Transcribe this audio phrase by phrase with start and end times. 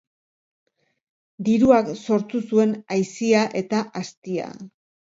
[1.51, 4.53] Diruak sortu zuen aisia eta astia.